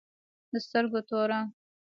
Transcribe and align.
د 0.51 0.53
سترگو 0.65 0.99
توره 1.09 1.39